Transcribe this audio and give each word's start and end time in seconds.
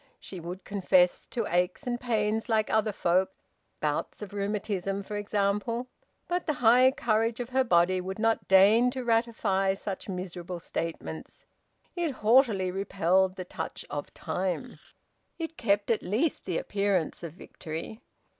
She 0.19 0.39
would 0.39 0.63
confess 0.65 1.27
to 1.27 1.45
aches 1.47 1.85
and 1.85 2.01
pains 2.01 2.49
like 2.49 2.71
other 2.71 2.91
folk, 2.91 3.29
bouts 3.81 4.23
of 4.23 4.33
rheumatism 4.33 5.03
for 5.03 5.15
example 5.15 5.89
but 6.27 6.47
the 6.47 6.55
high 6.55 6.89
courage 6.89 7.39
of 7.39 7.49
her 7.49 7.63
body 7.63 8.01
would 8.01 8.17
not 8.17 8.47
deign 8.47 8.89
to 8.93 9.03
ratify 9.03 9.75
such 9.75 10.09
miserable 10.09 10.59
statements; 10.59 11.45
it 11.95 12.09
haughtily 12.13 12.71
repelled 12.71 13.35
the 13.35 13.45
touch 13.45 13.85
of 13.91 14.11
time; 14.15 14.79
it 15.37 15.55
kept 15.55 15.91
at 15.91 16.01
least 16.01 16.45
the 16.45 16.57
appearance 16.57 17.21
of 17.21 17.33
victory. 17.33 18.01